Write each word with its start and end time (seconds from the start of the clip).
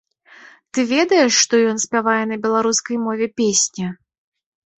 Ты 0.77 0.85
ведаеш, 0.93 1.31
што 1.47 1.59
ён 1.73 1.77
спявае 1.85 2.15
на 2.31 2.39
беларускай 2.47 2.97
мове 3.05 3.27
песні? 3.45 3.85